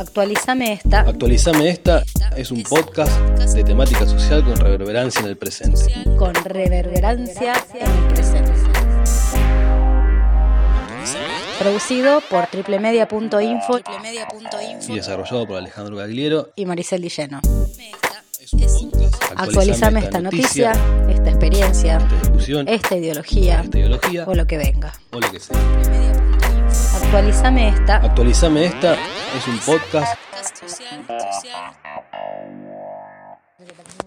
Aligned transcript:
Actualizame 0.00 0.72
esta. 0.72 1.00
Actualizame 1.00 1.68
esta 1.68 2.02
es 2.34 2.50
un 2.50 2.62
podcast 2.62 3.12
de 3.52 3.62
temática 3.62 4.06
social 4.06 4.42
con 4.42 4.56
reverberancia 4.56 5.20
en 5.20 5.26
el 5.26 5.36
presente. 5.36 5.92
Con 6.16 6.34
reverberancia 6.34 7.52
en 7.74 7.86
el 7.86 8.14
presente. 8.14 8.52
Producido 11.58 12.22
por 12.30 12.46
triplemedia.info 12.46 13.80
y 14.88 14.94
desarrollado 14.94 15.46
por 15.46 15.58
Alejandro 15.58 15.96
Gagliero 15.96 16.48
y 16.56 16.64
Maricel 16.64 17.02
Dilleno. 17.02 17.42
Actualizame 19.36 20.00
esta 20.00 20.20
noticia, 20.22 20.72
esta 21.10 21.28
experiencia, 21.28 21.98
esta 21.98 22.16
discusión, 22.22 22.68
esta 22.68 22.96
ideología 22.96 23.60
esta 23.60 23.78
ideología 23.78 24.24
o 24.26 24.34
lo 24.34 24.46
que 24.46 24.56
venga. 24.56 24.94
o 25.12 25.20
lo 25.20 25.30
que 25.30 25.38
sea. 25.38 25.58
Actualizame 27.02 27.68
esta. 27.68 27.96
Actualizame 27.96 28.64
esta 28.64 28.96
es 29.36 29.46
un 29.46 29.58
podcast 29.58 30.18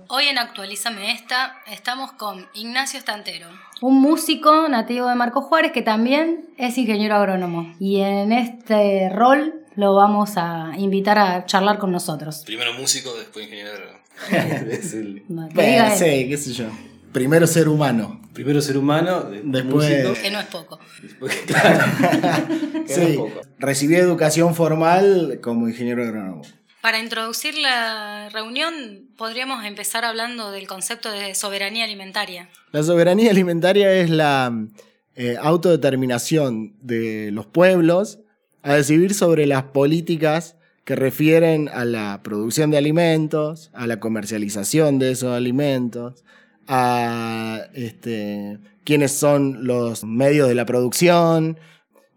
Hoy 0.07 0.25
en 0.25 0.37
Actualízame 0.37 1.11
esta 1.11 1.57
estamos 1.71 2.11
con 2.13 2.47
Ignacio 2.53 2.99
Estantero, 2.99 3.47
un 3.81 4.01
músico 4.01 4.67
nativo 4.67 5.07
de 5.07 5.15
Marco 5.15 5.41
Juárez 5.41 5.71
que 5.71 5.81
también 5.81 6.49
es 6.57 6.77
ingeniero 6.77 7.15
agrónomo. 7.15 7.73
Y 7.79 8.01
en 8.01 8.31
este 8.31 9.09
rol 9.09 9.65
lo 9.75 9.95
vamos 9.95 10.31
a 10.35 10.71
invitar 10.77 11.17
a 11.17 11.45
charlar 11.45 11.79
con 11.79 11.91
nosotros. 11.91 12.43
Primero 12.45 12.73
músico, 12.73 13.13
después 13.15 13.45
ingeniero 13.45 13.71
agrónomo. 13.71 13.99
Sí, 15.97 16.27
qué 16.29 16.37
sé 16.37 16.53
yo. 16.53 16.65
Primero 17.13 17.47
ser 17.47 17.69
humano. 17.69 18.19
primero 18.33 18.59
ser 18.61 18.77
humano, 18.77 19.23
de- 19.25 19.41
Después- 19.43 19.89
músico, 20.03 20.13
que 20.23 20.31
no 20.31 20.39
es 20.39 20.45
poco. 20.47 20.79
después, 21.01 21.35
claro, 21.45 21.85
que 22.87 22.93
Sí, 22.93 23.15
no 23.17 23.25
poco. 23.25 23.41
recibí 23.59 23.95
educación 23.95 24.55
formal 24.55 25.39
como 25.41 25.69
ingeniero 25.69 26.03
agrónomo. 26.03 26.41
Para 26.81 26.99
introducir 26.99 27.55
la 27.57 28.29
reunión, 28.33 28.73
podríamos 29.15 29.63
empezar 29.63 30.03
hablando 30.03 30.51
del 30.51 30.67
concepto 30.67 31.11
de 31.11 31.33
soberanía 31.35 31.85
alimentaria. 31.85 32.49
La 32.71 32.83
soberanía 32.83 33.29
alimentaria 33.31 33.93
es 33.93 34.09
la 34.09 34.51
eh, 35.15 35.37
autodeterminación 35.39 36.73
de 36.81 37.29
los 37.31 37.45
pueblos 37.45 38.19
a 38.63 38.73
decidir 38.73 39.13
sobre 39.13 39.45
las 39.45 39.63
políticas 39.63 40.55
que 40.83 40.95
refieren 40.95 41.69
a 41.71 41.85
la 41.85 42.21
producción 42.23 42.71
de 42.71 42.77
alimentos, 42.79 43.69
a 43.73 43.87
la 43.87 43.99
comercialización 44.01 44.99
de 44.99 45.11
esos 45.11 45.33
alimentos, 45.33 46.23
a 46.67 47.67
este, 47.73 48.59
quiénes 48.83 49.11
son 49.11 49.65
los 49.65 50.03
medios 50.03 50.47
de 50.47 50.55
la 50.55 50.65
producción. 50.65 51.59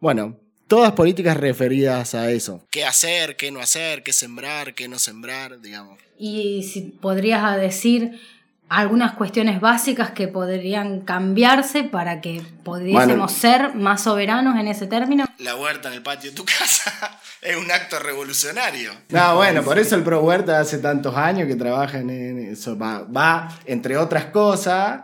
Bueno, 0.00 0.38
todas 0.66 0.92
políticas 0.92 1.36
referidas 1.36 2.14
a 2.14 2.30
eso. 2.30 2.64
¿Qué 2.70 2.84
hacer, 2.84 3.36
qué 3.36 3.50
no 3.50 3.60
hacer, 3.60 4.02
qué 4.02 4.12
sembrar, 4.12 4.74
qué 4.74 4.88
no 4.88 4.98
sembrar, 4.98 5.60
digamos. 5.60 5.98
Y 6.18 6.62
si 6.62 6.82
podrías 6.82 7.56
decir 7.60 8.20
algunas 8.68 9.12
cuestiones 9.12 9.60
básicas 9.60 10.10
que 10.10 10.26
podrían 10.26 11.00
cambiarse 11.02 11.84
para 11.84 12.20
que 12.20 12.42
pudiésemos 12.64 13.06
Bueno. 13.16 13.28
ser 13.28 13.74
más 13.76 14.02
soberanos 14.02 14.58
en 14.58 14.66
ese 14.66 14.86
término. 14.88 15.24
La 15.38 15.54
huerta 15.54 15.88
en 15.88 15.94
el 15.94 16.02
patio 16.02 16.30
de 16.30 16.36
tu 16.36 16.44
casa 16.58 17.18
es 17.42 17.56
un 17.56 17.70
acto 17.70 17.98
revolucionario. 18.00 18.90
No, 19.10 19.36
bueno, 19.36 19.62
por 19.62 19.78
eso 19.78 19.94
el 19.94 20.02
Pro 20.02 20.20
Huerta 20.22 20.58
hace 20.58 20.78
tantos 20.78 21.16
años 21.16 21.46
que 21.46 21.54
trabaja 21.54 21.98
en 22.00 22.10
eso. 22.10 22.76
Va, 22.76 23.02
va, 23.04 23.48
entre 23.66 23.96
otras 23.96 24.26
cosas, 24.26 25.02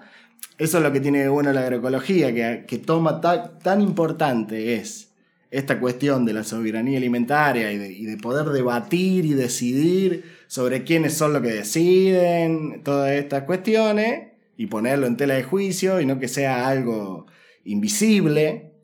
eso 0.59 0.79
es 0.79 0.83
lo 0.83 0.93
que 0.93 1.01
tiene 1.01 1.21
de 1.21 1.29
bueno 1.29 1.53
la 1.53 1.61
agroecología, 1.61 2.33
que, 2.35 2.65
que 2.67 2.79
toma 2.79 3.21
ta- 3.21 3.59
tan 3.59 3.81
importante 3.81 4.75
es 4.75 5.09
esta 5.53 5.79
cuestión 5.79 6.25
de 6.25 6.33
la 6.33 6.45
soberanía 6.45 6.97
alimentaria 6.99 7.71
y 7.71 7.77
de, 7.79 7.93
y 7.93 8.07
de 8.07 8.17
poder 8.17 8.47
debatir 8.47 9.25
y 9.27 9.35
decidir 9.35 10.42
sobre 10.53 10.85
quiénes 10.85 11.15
son 11.15 11.33
los 11.33 11.41
que 11.41 11.49
deciden, 11.49 12.83
todas 12.85 13.13
estas 13.13 13.45
cuestiones, 13.45 14.33
y 14.55 14.67
ponerlo 14.67 15.07
en 15.07 15.17
tela 15.17 15.33
de 15.33 15.45
juicio 15.45 15.99
y 15.99 16.05
no 16.05 16.19
que 16.19 16.29
sea 16.29 16.69
algo 16.69 17.25
invisible. 17.65 18.75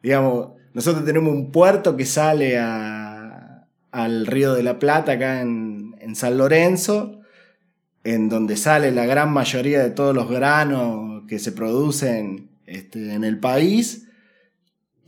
Digamos, 0.00 0.50
nosotros 0.72 1.04
tenemos 1.04 1.34
un 1.34 1.50
puerto 1.50 1.96
que 1.96 2.04
sale 2.04 2.56
al 2.60 4.26
río 4.28 4.54
de 4.54 4.62
la 4.62 4.78
Plata, 4.78 5.14
acá 5.14 5.40
en, 5.40 5.96
en 5.98 6.14
San 6.14 6.38
Lorenzo, 6.38 7.22
en 8.04 8.28
donde 8.28 8.56
sale 8.56 8.92
la 8.92 9.04
gran 9.04 9.32
mayoría 9.32 9.82
de 9.82 9.90
todos 9.90 10.14
los 10.14 10.30
granos 10.30 11.24
que 11.26 11.40
se 11.40 11.50
producen 11.50 12.50
este, 12.66 13.14
en 13.14 13.24
el 13.24 13.40
país. 13.40 14.05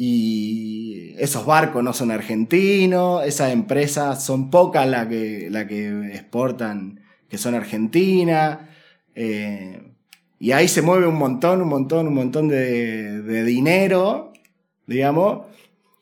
Y 0.01 1.15
esos 1.19 1.45
barcos 1.45 1.83
no 1.83 1.93
son 1.93 2.13
argentinos, 2.13 3.27
esas 3.27 3.53
empresas 3.53 4.25
son 4.25 4.49
pocas 4.49 4.87
las 4.87 5.09
que, 5.09 5.49
la 5.51 5.67
que 5.67 6.13
exportan 6.15 7.01
que 7.29 7.37
son 7.37 7.55
argentinas. 7.55 8.61
eh, 9.15 9.83
y 10.41 10.53
ahí 10.53 10.69
se 10.69 10.83
mueve 10.83 11.09
un 11.09 11.17
montón, 11.17 11.63
un 11.63 11.69
montón, 11.69 12.07
un 12.07 12.15
montón 12.15 12.47
de, 12.47 13.23
de 13.23 13.45
dinero, 13.45 14.33
digamos, 14.87 15.47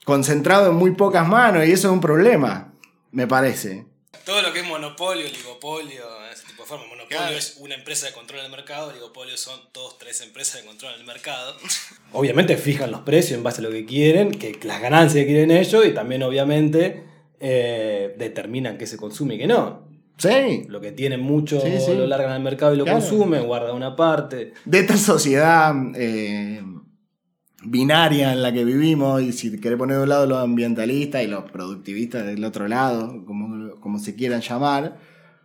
concentrado 0.04 0.70
en 0.70 0.76
muy 0.76 0.90
pocas 0.90 1.26
manos, 1.26 1.66
y 1.66 1.72
eso 1.72 1.88
es 1.88 1.94
un 1.94 2.00
problema, 2.02 2.74
me 3.12 3.26
parece. 3.26 3.86
Todo 4.24 4.42
lo 4.42 4.52
que 4.52 4.60
es 4.60 4.66
monopolio, 4.66 5.26
oligopolio, 5.26 6.04
ese 6.32 6.46
tipo 6.46 6.62
de 6.62 6.68
forma. 6.68 6.84
Monopolio 6.86 7.16
Claro. 7.18 7.36
es 7.36 7.56
una 7.60 7.74
empresa 7.74 8.06
de 8.06 8.12
control 8.12 8.42
del 8.42 8.50
mercado, 8.50 8.88
oligopolio 8.90 9.36
son 9.36 9.60
dos, 9.72 9.98
tres 9.98 10.20
empresas 10.22 10.60
de 10.62 10.66
control 10.66 10.96
del 10.96 11.06
mercado. 11.06 11.56
Obviamente 12.12 12.56
fijan 12.56 12.90
los 12.90 13.00
precios 13.02 13.36
en 13.38 13.42
base 13.44 13.60
a 13.60 13.64
lo 13.64 13.70
que 13.70 13.84
quieren, 13.84 14.32
que 14.32 14.58
las 14.62 14.80
ganancias 14.80 15.22
que 15.24 15.26
quieren 15.26 15.50
ellos 15.50 15.84
y 15.86 15.92
también 15.94 16.22
obviamente 16.22 17.04
eh, 17.40 18.14
determinan 18.18 18.78
qué 18.78 18.86
se 18.86 18.96
consume 18.96 19.34
y 19.34 19.38
qué 19.38 19.46
no. 19.46 19.84
Sí, 20.18 20.64
Lo 20.68 20.80
que 20.80 20.92
tienen 20.92 21.20
mucho 21.20 21.60
Sí, 21.60 21.68
sí. 21.78 21.94
lo 21.94 22.06
largan 22.06 22.30
al 22.32 22.40
mercado 22.40 22.72
y 22.72 22.78
lo 22.78 22.84
Claro. 22.84 23.00
consumen, 23.00 23.44
guarda 23.46 23.74
una 23.74 23.94
parte. 23.96 24.54
de 24.64 24.78
esta 24.78 24.96
sociedad 24.96 25.74
eh, 25.94 26.62
binaria 27.70 28.32
en 28.32 28.42
la 28.42 28.52
que 28.52 28.64
vivimos, 28.64 29.22
y 29.22 29.32
si 29.32 29.58
querés 29.60 29.78
poner 29.78 29.96
de 29.98 30.02
un 30.04 30.08
lado 30.08 30.26
los 30.26 30.38
ambientalistas 30.38 31.22
y 31.22 31.26
los 31.26 31.50
productivistas 31.50 32.24
del 32.26 32.44
otro 32.44 32.68
lado, 32.68 33.24
como, 33.26 33.76
como 33.80 33.98
se 33.98 34.14
quieran 34.14 34.40
llamar, 34.40 34.96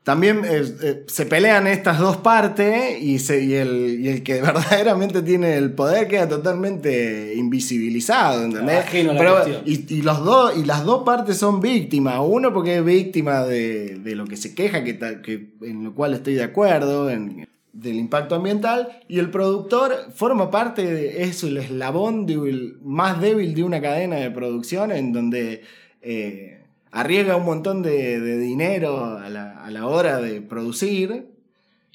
también 0.03 0.41
eh, 0.45 0.63
eh, 0.81 1.03
se 1.07 1.27
pelean 1.27 1.67
estas 1.67 1.99
dos 1.99 2.17
partes 2.17 2.99
y, 2.99 3.19
se- 3.19 3.43
y 3.43 3.53
el, 3.53 3.99
y 3.99 4.07
el 4.07 4.23
que 4.23 4.41
verdaderamente 4.41 5.21
tiene 5.21 5.55
el 5.57 5.73
poder 5.73 6.07
queda 6.07 6.27
totalmente 6.27 7.33
invisibilizado, 7.35 8.43
¿entendés? 8.43 8.79
Ajeno 8.79 9.11
a 9.11 9.13
la 9.13 9.19
Pero- 9.19 9.61
y, 9.65 9.85
y 9.93 10.01
los 10.01 10.23
dos, 10.25 10.57
y 10.57 10.65
las 10.65 10.83
dos 10.85 11.03
partes 11.03 11.37
son 11.37 11.59
víctimas. 11.61 12.17
Uno 12.23 12.51
porque 12.51 12.77
es 12.77 12.83
víctima 12.85 13.43
de, 13.45 13.99
de 13.99 14.15
lo 14.15 14.25
que 14.25 14.37
se 14.37 14.55
queja, 14.55 14.83
que, 14.83 15.49
en 15.61 15.83
lo 15.83 15.93
cual 15.93 16.15
estoy 16.15 16.33
de 16.33 16.43
acuerdo, 16.45 17.09
en- 17.11 17.47
del 17.73 17.95
impacto 17.95 18.35
ambiental, 18.35 18.99
y 19.07 19.19
el 19.19 19.29
productor 19.31 19.93
forma 20.13 20.51
parte 20.51 20.85
de 20.93 21.23
es 21.23 21.43
el 21.43 21.57
eslabón 21.57 22.25
de- 22.25 22.33
el 22.33 22.77
más 22.83 23.21
débil 23.21 23.53
de 23.55 23.63
una 23.63 23.81
cadena 23.81 24.17
de 24.17 24.29
producción 24.31 24.91
en 24.91 25.13
donde 25.13 25.61
eh, 26.01 26.59
arriesga 26.91 27.37
un 27.37 27.45
montón 27.45 27.81
de, 27.81 28.19
de 28.19 28.37
dinero 28.37 29.05
a 29.17 29.29
la, 29.29 29.63
a 29.63 29.71
la 29.71 29.87
hora 29.87 30.17
de 30.19 30.41
producir 30.41 31.27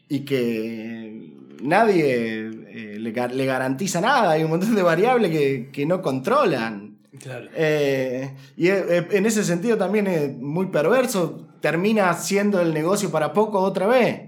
y 0.09 0.20
que 0.20 1.32
nadie 1.62 2.47
eh, 2.69 2.97
le, 2.98 3.12
le 3.12 3.47
garantiza 3.47 4.00
nada, 4.00 4.31
hay 4.31 4.44
un 4.44 4.50
montón 4.50 4.75
de 4.75 4.82
variables 4.82 5.31
que, 5.31 5.69
que 5.72 5.84
no 5.84 6.00
controlan. 6.00 6.97
Claro. 7.19 7.48
Eh, 7.54 8.31
y 8.56 8.69
eh, 8.69 9.06
en 9.10 9.26
ese 9.26 9.42
sentido 9.44 9.76
también 9.76 10.06
es 10.06 10.36
muy 10.36 10.66
perverso, 10.66 11.47
termina 11.60 12.12
siendo 12.15 12.60
el 12.60 12.72
negocio 12.72 13.10
para 13.10 13.32
poco 13.32 13.59
otra 13.60 13.86
vez. 13.86 14.25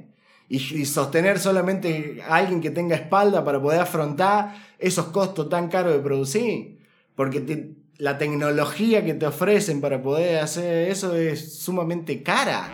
Y, 0.50 0.86
sostener 0.86 1.38
solamente 1.38 2.22
a 2.26 2.36
alguien 2.36 2.60
que 2.62 2.70
tenga 2.70 2.96
espalda 2.96 3.44
para 3.44 3.60
poder 3.60 3.80
afrontar 3.80 4.54
esos 4.78 5.06
costos 5.08 5.48
tan 5.50 5.68
caros 5.68 5.92
de 5.92 5.98
producir. 6.00 6.78
Porque 7.14 7.40
te- 7.40 7.74
la 7.98 8.16
tecnología 8.16 9.04
que 9.04 9.12
te 9.14 9.26
ofrecen 9.26 9.80
para 9.80 10.00
poder 10.00 10.38
hacer 10.38 10.88
eso 10.88 11.14
es 11.16 11.58
sumamente 11.62 12.22
cara. 12.22 12.70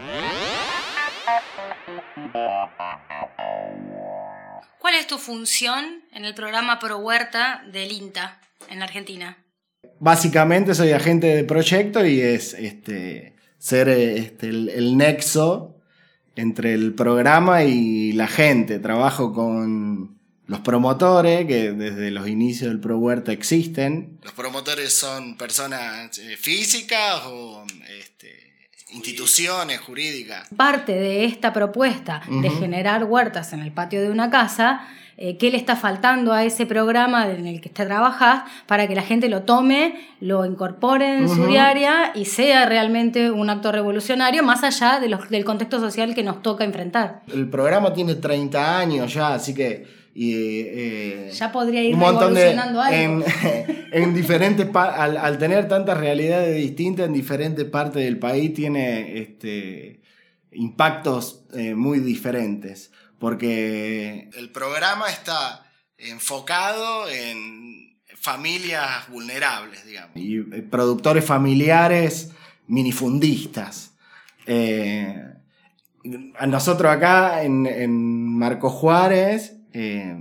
¿Cuál 4.78 4.94
es 4.94 5.06
tu 5.06 5.18
función 5.18 6.02
en 6.12 6.24
el 6.24 6.34
programa 6.34 6.78
Pro 6.78 6.98
Huerta 6.98 7.64
del 7.72 7.90
INTA 7.90 8.40
en 8.70 8.78
la 8.78 8.84
Argentina? 8.84 9.38
Básicamente 9.98 10.74
soy 10.74 10.92
agente 10.92 11.26
de 11.28 11.44
proyecto 11.44 12.04
y 12.04 12.20
es 12.20 12.52
este, 12.54 13.34
ser 13.58 13.88
este, 13.88 14.48
el, 14.48 14.68
el 14.68 14.96
nexo 14.96 15.73
entre 16.36 16.74
el 16.74 16.94
programa 16.94 17.64
y 17.64 18.12
la 18.12 18.26
gente. 18.26 18.78
Trabajo 18.78 19.32
con 19.32 20.18
los 20.46 20.60
promotores 20.60 21.46
que 21.46 21.72
desde 21.72 22.10
los 22.10 22.28
inicios 22.28 22.70
del 22.70 22.80
Pro 22.80 22.98
Huerta 22.98 23.32
existen. 23.32 24.18
Los 24.22 24.32
promotores 24.32 24.92
son 24.92 25.36
personas 25.36 26.18
eh, 26.18 26.36
físicas 26.36 27.22
o 27.26 27.64
este, 28.00 28.54
instituciones 28.90 29.80
jurídicas. 29.80 30.48
Parte 30.56 30.92
de 30.92 31.24
esta 31.24 31.52
propuesta 31.52 32.22
de 32.28 32.50
generar 32.50 33.04
huertas 33.04 33.52
en 33.52 33.60
el 33.60 33.72
patio 33.72 34.02
de 34.02 34.10
una 34.10 34.30
casa 34.30 34.86
eh, 35.16 35.36
qué 35.36 35.50
le 35.50 35.56
está 35.56 35.76
faltando 35.76 36.32
a 36.32 36.44
ese 36.44 36.66
programa 36.66 37.30
en 37.30 37.46
el 37.46 37.60
que 37.60 37.68
te 37.68 37.84
trabajas 37.84 38.42
para 38.66 38.88
que 38.88 38.94
la 38.94 39.02
gente 39.02 39.28
lo 39.28 39.42
tome, 39.42 39.94
lo 40.20 40.44
incorpore 40.44 41.18
en 41.18 41.28
su 41.28 41.46
diaria 41.46 42.12
y 42.14 42.24
sea 42.24 42.66
realmente 42.66 43.30
un 43.30 43.50
acto 43.50 43.70
revolucionario 43.72 44.42
más 44.42 44.64
allá 44.64 44.98
de 45.00 45.08
los, 45.08 45.28
del 45.30 45.44
contexto 45.44 45.80
social 45.80 46.14
que 46.14 46.22
nos 46.22 46.42
toca 46.42 46.64
enfrentar. 46.64 47.22
El 47.32 47.48
programa 47.48 47.92
tiene 47.92 48.16
30 48.16 48.78
años 48.78 49.14
ya, 49.14 49.34
así 49.34 49.54
que 49.54 50.04
eh, 50.16 51.30
ya 51.32 51.50
podría 51.50 51.82
ir 51.82 51.96
revolucionando 51.96 52.80
algo. 52.80 52.96
En, 52.96 53.24
en 53.92 54.14
diferentes 54.14 54.68
al, 54.74 55.16
al, 55.16 55.38
tener 55.38 55.66
tantas 55.68 55.98
realidades 55.98 56.56
distintas 56.56 57.06
en 57.06 57.12
diferentes 57.12 57.64
partes 57.64 58.04
del 58.04 58.18
país 58.18 58.54
tiene 58.54 59.18
este, 59.18 60.00
impactos 60.52 61.44
eh, 61.54 61.74
muy 61.74 61.98
diferentes 61.98 62.92
porque 63.24 64.28
el 64.36 64.50
programa 64.50 65.08
está 65.08 65.64
enfocado 65.96 67.08
en 67.08 67.96
familias 68.20 69.08
vulnerables, 69.08 69.86
digamos, 69.86 70.14
y 70.14 70.40
eh, 70.40 70.62
productores 70.70 71.24
familiares 71.24 72.32
minifundistas. 72.66 73.94
Eh, 74.44 75.18
a 76.38 76.46
nosotros 76.46 76.92
acá 76.92 77.42
en, 77.44 77.64
en 77.64 78.36
Marco 78.36 78.68
Juárez, 78.68 79.56
eh, 79.72 80.14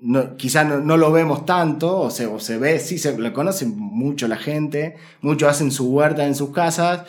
no, 0.00 0.36
quizás 0.36 0.66
no, 0.66 0.96
lo 0.96 1.12
vemos 1.12 1.46
tanto, 1.46 1.96
o 1.96 2.10
se, 2.10 2.26
o 2.26 2.40
se 2.40 2.58
ve, 2.58 2.80
sí, 2.80 2.98
se 2.98 3.16
lo 3.16 3.32
conoce 3.32 3.66
mucho 3.66 4.26
la 4.26 4.36
gente, 4.36 4.96
muchos 5.20 5.48
hacen 5.48 5.70
su 5.70 5.92
huerta 5.92 6.26
en 6.26 6.34
sus 6.34 6.50
casas, 6.50 7.02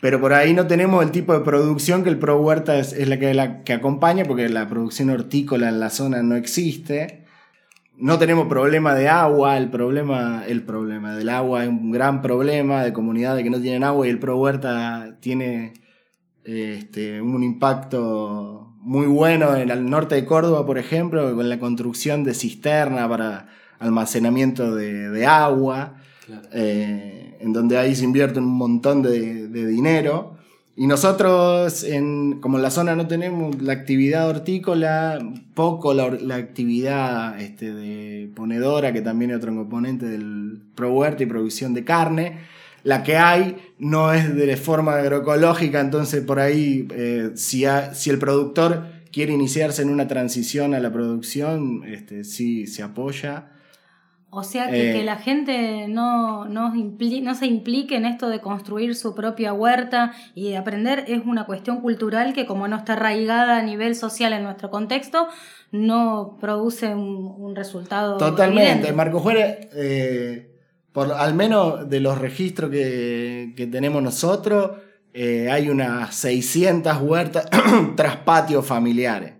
pero 0.00 0.20
por 0.20 0.32
ahí 0.32 0.52
no 0.52 0.66
tenemos 0.66 1.04
el 1.04 1.10
tipo 1.10 1.32
de 1.32 1.40
producción 1.40 2.02
que 2.02 2.10
el 2.10 2.18
Pro 2.18 2.40
Huerta 2.40 2.78
es, 2.78 3.08
la, 3.08 3.18
que, 3.18 3.34
la 3.34 3.62
que 3.62 3.72
acompaña, 3.72 4.24
porque 4.24 4.48
la 4.48 4.68
producción 4.68 5.10
hortícola 5.10 5.68
en 5.68 5.80
la 5.80 5.90
zona 5.90 6.22
no 6.22 6.36
existe. 6.36 7.24
No 7.96 8.18
tenemos 8.18 8.46
problema 8.46 8.94
de 8.94 9.08
agua, 9.08 9.56
el 9.56 9.70
problema, 9.70 10.44
el 10.46 10.62
problema 10.62 11.14
del 11.16 11.30
agua 11.30 11.64
es 11.64 11.70
un 11.70 11.90
gran 11.90 12.20
problema 12.20 12.84
de 12.84 12.92
comunidades 12.92 13.42
que 13.42 13.50
no 13.50 13.60
tienen 13.60 13.84
agua 13.84 14.06
y 14.06 14.10
el 14.10 14.18
Pro 14.18 14.36
Huerta 14.36 15.16
tiene 15.20 15.72
este, 16.44 17.20
un 17.22 17.42
impacto 17.42 18.74
muy 18.86 19.06
bueno 19.06 19.56
en 19.56 19.70
el 19.70 19.90
norte 19.90 20.14
de 20.14 20.24
Córdoba, 20.24 20.64
por 20.64 20.78
ejemplo, 20.78 21.34
con 21.34 21.48
la 21.48 21.58
construcción 21.58 22.22
de 22.22 22.34
cisterna 22.34 23.08
para 23.08 23.48
almacenamiento 23.80 24.76
de, 24.76 25.26
agua. 25.26 25.96
Eh, 26.52 27.36
en 27.40 27.52
donde 27.52 27.78
ahí 27.78 27.94
se 27.94 28.04
invierte 28.04 28.40
un 28.40 28.46
montón 28.46 29.02
de, 29.02 29.48
dinero. 29.48 30.36
Y 30.76 30.86
nosotros, 30.86 31.84
en, 31.84 32.40
como 32.40 32.58
en 32.58 32.62
la 32.62 32.70
zona 32.70 32.94
no 32.94 33.06
tenemos 33.06 33.62
la 33.62 33.72
actividad 33.72 34.28
hortícola, 34.28 35.18
poco 35.54 35.94
la, 35.94 36.34
actividad 36.34 37.40
este, 37.40 37.72
de 37.72 38.30
ponedora, 38.34 38.92
que 38.92 39.00
también 39.00 39.30
es 39.30 39.38
otro 39.38 39.54
componente 39.54 40.06
del 40.06 40.60
pro 40.74 40.92
huerta 40.92 41.22
y 41.22 41.26
producción 41.26 41.72
de 41.72 41.84
carne, 41.84 42.38
la 42.82 43.02
que 43.02 43.16
hay 43.16 43.56
no 43.78 44.12
es 44.12 44.34
de 44.34 44.56
forma 44.56 44.96
agroecológica, 44.96 45.80
entonces 45.80 46.22
por 46.22 46.38
ahí, 46.38 46.86
eh, 46.90 47.30
si, 47.34 47.64
si 47.94 48.10
el 48.10 48.18
productor 48.18 48.86
quiere 49.10 49.32
iniciarse 49.32 49.80
en 49.80 49.88
una 49.88 50.06
transición 50.06 50.74
a 50.74 50.80
la 50.80 50.92
producción, 50.92 51.84
este, 51.86 52.22
sí 52.22 52.66
se 52.66 52.82
apoya. 52.82 53.55
O 54.30 54.42
sea, 54.42 54.68
que, 54.68 55.00
eh. 55.00 55.04
la 55.04 55.16
gente 55.16 55.86
no, 55.88 56.46
no, 56.46 56.74
no, 56.74 57.34
se 57.34 57.46
implique 57.46 57.96
en 57.96 58.04
esto 58.04 58.28
de 58.28 58.40
construir 58.40 58.94
su 58.96 59.14
propia 59.14 59.52
huerta 59.52 60.12
y 60.34 60.50
de 60.50 60.56
aprender 60.56 61.04
es 61.06 61.22
una 61.24 61.46
cuestión 61.46 61.80
cultural 61.80 62.34
que 62.34 62.44
como 62.44 62.66
no 62.68 62.76
está 62.76 62.94
arraigada 62.94 63.58
a 63.58 63.62
nivel 63.62 63.94
social 63.94 64.32
en 64.32 64.42
nuestro 64.42 64.68
contexto, 64.68 65.28
no 65.70 66.36
produce 66.40 66.94
un, 66.94 67.54
resultado. 67.54 68.18
Totalmente. 68.18 68.92
Marco 68.92 69.20
Juárez, 69.20 69.68
eh, 69.74 70.50
por, 70.92 71.12
al 71.12 71.32
menos 71.34 71.88
de 71.88 72.00
los 72.00 72.18
registros 72.18 72.70
que, 72.70 73.68
tenemos 73.70 74.02
nosotros, 74.02 74.72
eh, 75.14 75.48
hay 75.50 75.70
unas 75.70 76.14
600 76.14 77.00
huertas 77.00 77.48
tras 77.96 78.16
patios 78.18 78.66
familiares. 78.66 79.35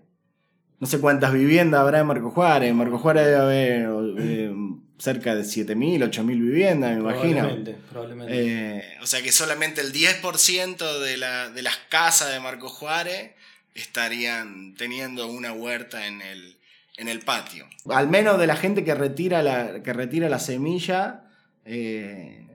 No 0.79 0.87
sé 0.87 1.01
cuántas 1.01 1.33
viviendas 1.33 1.81
habrá 1.81 2.01
en 2.01 2.07
Marco 2.07 2.31
Juárez. 2.31 2.71
En 2.71 2.77
Marco 2.77 2.99
Juárez 2.99 3.27
debe 3.27 3.37
haber 3.37 4.51
cerca 4.99 5.35
de 5.35 5.43
7.000, 5.43 6.11
8.000 6.11 6.27
viviendas, 6.27 6.95
me 6.95 7.01
imagino. 7.01 7.41
Probablemente, 7.41 7.77
probablemente. 7.91 8.79
Eh, 8.79 8.85
o 9.03 9.07
sea 9.07 9.23
que 9.23 9.33
solamente 9.33 9.81
el 9.81 9.93
10% 9.93 11.01
de, 11.01 11.17
la, 11.17 11.51
de 11.51 11.63
las 11.63 11.77
casas 11.89 12.33
de 12.33 12.41
Marco 12.41 12.69
Juárez 12.69 13.33
estarían 13.75 14.75
teniendo 14.75 15.29
una 15.29 15.53
huerta 15.53 16.07
en 16.07 16.23
el, 16.23 16.57
en 16.97 17.09
el 17.09 17.21
patio. 17.21 17.67
Al 17.91 18.09
menos 18.09 18.39
de 18.39 18.47
la 18.47 18.57
gente 18.57 18.85
que 18.85 18.95
retira 18.95 19.43
la, 19.43 19.83
que 19.83 19.93
retira 19.93 20.29
la 20.29 20.39
semilla 20.39 21.25
eh, 21.65 22.47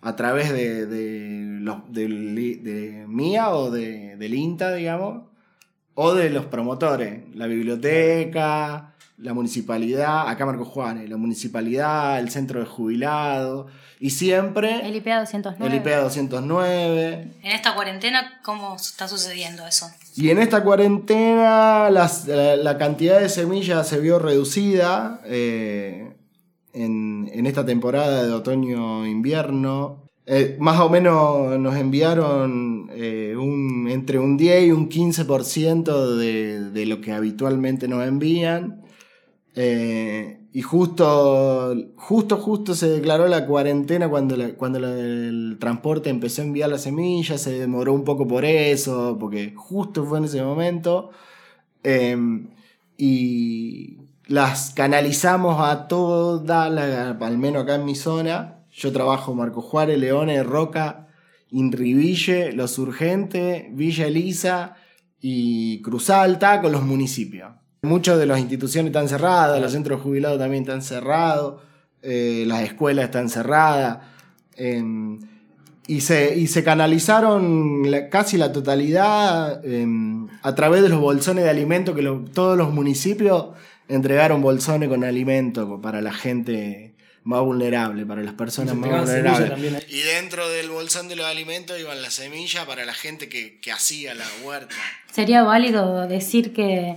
a 0.00 0.16
través 0.16 0.52
de, 0.52 0.86
de, 0.86 1.60
los, 1.60 1.92
de, 1.92 3.04
mía 3.08 3.50
o 3.50 3.70
de, 3.70 4.16
del 4.16 4.34
INTA, 4.34 4.74
digamos, 4.74 5.29
o 6.02 6.14
de 6.14 6.30
los 6.30 6.46
promotores, 6.46 7.22
la 7.34 7.46
biblioteca 7.46 8.90
la 9.20 9.34
municipalidad, 9.34 10.28
acá 10.28 10.46
Marco 10.46 10.64
Juárez, 10.64 11.08
la 11.08 11.16
municipalidad, 11.16 12.18
el 12.18 12.30
centro 12.30 12.60
de 12.60 12.66
jubilados 12.66 13.70
y 13.98 14.10
siempre... 14.10 14.86
El 14.86 14.96
IPA 14.96 15.20
209. 15.20 15.76
El 15.76 15.80
IPA 15.80 15.96
209. 16.04 17.34
En 17.42 17.52
esta 17.52 17.74
cuarentena, 17.74 18.40
¿cómo 18.42 18.76
está 18.76 19.08
sucediendo 19.08 19.66
eso? 19.66 19.90
Y 20.16 20.30
en 20.30 20.38
esta 20.38 20.64
cuarentena 20.64 21.90
la, 21.90 22.78
cantidad 22.78 23.20
de 23.20 23.28
semillas 23.28 23.86
se 23.86 24.00
vio 24.00 24.18
reducida 24.18 25.20
eh, 25.26 26.14
en, 26.72 27.46
esta 27.46 27.66
temporada 27.66 28.24
de 28.24 28.32
otoño-invierno. 28.32 30.08
Eh, 30.24 30.56
más 30.60 30.80
o 30.80 30.88
menos 30.88 31.58
nos 31.58 31.76
enviaron 31.76 32.69
entre 33.92 34.18
un 34.18 34.36
10 34.36 34.68
y 34.68 34.72
un 34.72 34.88
15% 34.88 36.16
de, 36.16 36.70
de 36.70 36.86
lo 36.86 37.00
que 37.00 37.12
habitualmente 37.12 37.88
nos 37.88 38.06
envían. 38.06 38.82
Eh, 39.54 40.40
y 40.52 40.62
justo, 40.62 41.74
justo, 41.96 42.36
justo 42.38 42.74
se 42.74 42.88
declaró 42.88 43.28
la 43.28 43.46
cuarentena 43.46 44.08
cuando, 44.08 44.36
cuando 44.56 44.78
el 44.78 45.58
transporte 45.60 46.10
empezó 46.10 46.42
a 46.42 46.44
enviar 46.46 46.70
las 46.70 46.82
semillas, 46.82 47.40
se 47.40 47.52
demoró 47.52 47.92
un 47.92 48.04
poco 48.04 48.26
por 48.26 48.44
eso, 48.44 49.16
porque 49.20 49.52
justo 49.56 50.04
fue 50.04 50.18
en 50.18 50.24
ese 50.24 50.42
momento. 50.42 51.10
Em, 51.84 52.48
y 52.96 53.98
las 54.26 54.70
canalizamos 54.74 55.60
a 55.60 55.88
toda, 55.88 56.64
al 56.64 57.38
menos 57.38 57.62
acá 57.62 57.76
en 57.76 57.84
mi 57.84 57.94
zona. 57.94 58.64
Yo 58.72 58.92
trabajo 58.92 59.34
Marco 59.34 59.62
Juárez, 59.62 59.98
Leones, 59.98 60.44
Roca, 60.46 61.08
Inriville, 61.50 62.52
Los 62.52 62.78
Urgentes, 62.78 63.64
Villa 63.72 64.06
Elisa 64.06 64.76
y 65.20 65.82
Cruz 65.82 66.10
Alta 66.10 66.60
con 66.60 66.72
los 66.72 66.82
municipios. 66.82 67.52
Muchas 67.82 68.18
de 68.18 68.26
las 68.26 68.40
instituciones 68.40 68.90
están 68.90 69.08
cerradas, 69.08 69.60
los 69.60 69.72
centros 69.72 70.02
jubilados 70.02 70.38
también 70.38 70.64
están 70.64 70.82
cerrados, 70.82 71.62
eh, 72.02 72.44
las 72.46 72.62
escuelas 72.62 73.06
están 73.06 73.28
cerradas. 73.28 73.98
Em, 74.56 75.18
y, 75.86 76.02
se, 76.02 76.38
y 76.38 76.46
se 76.46 76.62
canalizaron 76.62 77.84
casi 78.10 78.36
la 78.36 78.52
totalidad 78.52 79.64
em, 79.64 80.28
a 80.42 80.54
través 80.54 80.82
de 80.82 80.88
los 80.88 81.00
bolsones 81.00 81.44
de 81.44 81.50
alimentos 81.50 81.96
que 81.96 82.02
todos 82.32 82.56
los 82.56 82.72
municipios 82.72 83.48
entregaron 83.88 84.40
bolsones 84.40 84.88
con 84.88 85.02
alimento 85.02 85.80
para 85.80 86.00
la 86.00 86.12
gente 86.12 86.89
más 87.24 87.40
vulnerable, 87.42 88.06
para 88.06 88.22
las 88.22 88.34
personas 88.34 88.74
más 88.74 88.90
vulnerables. 88.90 89.86
Y 89.88 90.00
dentro 90.00 90.48
del 90.48 90.70
bolsón 90.70 91.08
de 91.08 91.16
los 91.16 91.26
alimentos 91.26 91.78
iban 91.78 92.00
las 92.02 92.14
semillas 92.14 92.64
para 92.64 92.84
la 92.84 92.94
gente 92.94 93.28
que, 93.28 93.60
que 93.60 93.72
hacía 93.72 94.14
la 94.14 94.26
huerta. 94.42 94.74
Sería 95.12 95.42
válido 95.42 96.06
decir 96.06 96.52
que 96.52 96.96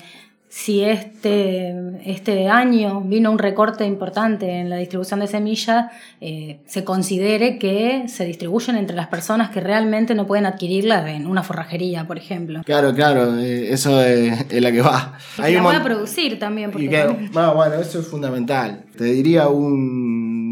si 0.53 0.83
este, 0.83 1.73
este 2.05 2.47
año 2.47 3.01
vino 3.01 3.31
un 3.31 3.39
recorte 3.39 3.85
importante 3.85 4.59
en 4.59 4.69
la 4.69 4.77
distribución 4.77 5.19
de 5.19 5.25
semillas, 5.25 5.87
eh, 6.21 6.59
se 6.67 6.83
considere 6.83 7.57
que 7.57 8.03
se 8.07 8.23
distribuyen 8.23 8.75
entre 8.75 8.95
las 8.95 9.07
personas 9.07 9.49
que 9.49 9.61
realmente 9.61 10.13
no 10.13 10.27
pueden 10.27 10.45
adquirirlas 10.45 11.09
en 11.09 11.25
una 11.25 11.41
forrajería, 11.41 12.05
por 12.05 12.19
ejemplo. 12.19 12.61
Claro, 12.65 12.93
claro, 12.93 13.35
eh, 13.39 13.73
eso 13.73 13.99
es, 14.03 14.45
la 14.51 14.71
que 14.71 14.81
va. 14.81 15.17
Y 15.39 15.53
la 15.53 15.71
a 15.71 15.83
producir 15.83 16.37
también. 16.37 16.69
Porque 16.69 17.03
bueno, 17.31 17.73
eso 17.73 18.01
es 18.01 18.07
fundamental. 18.07 18.83
Te 18.95 19.05
diría 19.05 19.47
un 19.47 20.02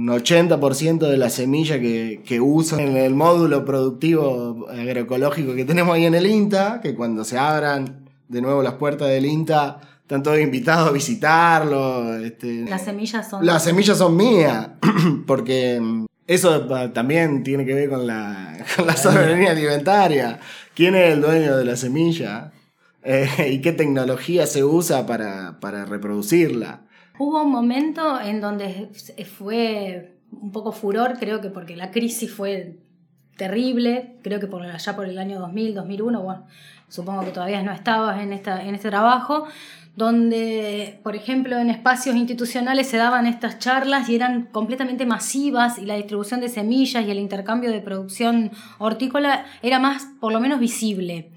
80% 0.08 1.10
de 1.10 1.18
la 1.18 1.30
semilla 1.30 1.80
que, 1.80 2.22
que 2.26 2.40
uso 2.40 2.80
en 2.80 2.96
el 2.98 3.14
módulo 3.14 3.66
productivo 3.66 4.68
agroecológico 4.70 5.54
que 5.56 5.66
tenemos 5.66 5.96
ahí 5.96 6.06
en 6.06 6.16
el 6.16 6.26
INTA, 6.26 6.80
que 6.82 6.96
cuando 6.96 7.24
se 7.24 7.38
abran 7.38 8.06
de 8.28 8.42
nuevo 8.42 8.64
las 8.64 8.76
puertas 8.76 9.10
del 9.10 9.26
INTA 9.26 9.82
están 10.02 10.24
todos 10.24 10.40
invitados 10.40 10.90
a 10.90 10.92
visitarlo. 10.92 12.18
Este, 12.18 12.66
las 12.70 12.84
semillas 12.84 13.30
son. 13.30 13.46
Las 13.46 13.64
semillas 13.64 13.98
son 13.98 14.16
mías, 14.16 14.70
porque 15.26 15.82
eso 16.28 16.68
también 16.92 17.44
tiene 17.44 17.66
que 17.66 17.74
ver 17.74 17.90
con 17.90 18.06
la, 18.08 18.58
con 18.76 18.88
la 18.88 18.96
soberanía 18.96 19.52
alimentaria. 19.52 20.40
¿Quién 20.74 20.96
es 20.96 21.14
el 21.14 21.22
dueño 21.22 21.58
de 21.58 21.66
la 21.66 21.76
semilla? 21.76 22.52
eh, 23.04 23.50
y 23.52 23.62
qué 23.62 23.72
tecnología 23.72 24.48
se 24.48 24.64
usa 24.64 25.06
para, 25.06 25.60
para 25.60 25.86
reproducirla. 25.86 26.82
Hubo 27.18 27.44
un 27.44 27.52
momento 27.52 28.20
en 28.20 28.42
donde 28.42 28.90
fue 29.38 30.16
un 30.32 30.52
poco 30.52 30.72
furor, 30.72 31.18
creo 31.20 31.42
que 31.42 31.50
porque 31.50 31.76
la 31.76 31.92
crisis 31.92 32.32
fue 32.32 32.78
terrible, 33.38 34.18
creo 34.22 34.40
que 34.40 34.48
por 34.48 34.64
allá 34.64 34.96
por 34.96 35.08
el 35.08 35.18
año 35.18 35.40
2000, 35.40 35.76
2001, 35.76 36.22
bueno, 36.22 36.46
supongo 36.88 37.26
que 37.26 37.32
todavía 37.32 37.64
no 37.64 37.72
estabas 37.72 38.22
en, 38.22 38.34
esta, 38.34 38.64
en 38.64 38.76
este 38.76 38.90
trabajo, 38.90 39.46
donde, 39.96 41.00
por 41.04 41.16
ejemplo, 41.16 41.58
en 41.58 41.70
espacios 41.70 42.16
institucionales 42.16 42.88
se 42.88 42.98
daban 42.98 43.28
estas 43.28 43.60
charlas 43.60 44.08
y 44.10 44.16
eran 44.16 44.44
completamente 44.52 45.06
masivas 45.06 45.78
y 45.80 45.86
la 45.86 45.96
distribución 45.96 46.40
de 46.40 46.50
semillas 46.50 47.06
y 47.06 47.12
el 47.12 47.20
intercambio 47.20 47.72
de 47.72 47.82
producción 47.82 48.52
hortícola 48.78 49.46
era 49.62 49.80
más, 49.80 50.08
por 50.20 50.32
lo 50.32 50.40
menos, 50.40 50.60
visible. 50.60 51.32